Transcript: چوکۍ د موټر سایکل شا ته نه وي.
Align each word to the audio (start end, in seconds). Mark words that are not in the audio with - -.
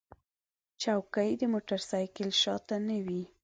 چوکۍ 0.81 1.31
د 1.39 1.43
موټر 1.53 1.79
سایکل 1.89 2.29
شا 2.41 2.55
ته 2.67 2.75
نه 2.87 2.97
وي. 3.05 3.23